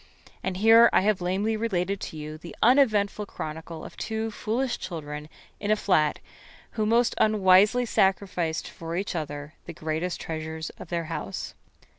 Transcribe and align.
And 0.41 0.57
here 0.57 0.89
I 0.91 1.01
have 1.01 1.21
lamely 1.21 1.55
related 1.55 2.01
to 2.01 2.17
you 2.17 2.35
the 2.39 2.55
uneventful 2.63 3.27
chronicle 3.27 3.85
of 3.85 3.95
two 3.95 4.31
foolish 4.31 4.79
children 4.79 5.29
in 5.59 5.69
a 5.69 5.75
flat 5.75 6.17
who 6.71 6.87
most 6.87 7.13
unwisely 7.19 7.85
sacrificed 7.85 8.67
for 8.67 8.95
each 8.95 9.13
other 9.15 9.53
the 9.65 9.73
greatest 9.73 10.19
treasures 10.19 10.71
of 10.79 10.87
their 10.89 11.03
house. 11.05 11.53